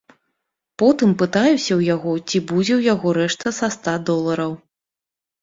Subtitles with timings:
[0.81, 4.51] Потым пытаюся ў яго, ці будзе ў яго рэшта са ста долараў.